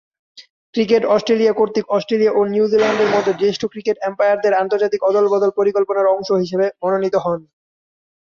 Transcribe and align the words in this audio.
Cricket 0.75 1.03
Australia 1.07 1.53
কর্তৃক 1.53 1.85
Australia 1.89 2.31
ও 2.31 2.49
নিউজিল্যান্ডের 2.53 3.09
মধ্যে 3.11 3.33
জ্যেষ্ঠ 3.41 3.61
ক্রিকেট 3.73 3.97
আম্পায়ারদের 4.07 4.53
আন্তর্জাতিক 4.53 5.01
অদল-বদল 5.03 5.51
পরিকল্পনার 5.59 6.11
অংশ 6.15 6.29
হিসেবে 6.43 6.65
মনোনীত 6.81 7.15
হন। 7.23 7.39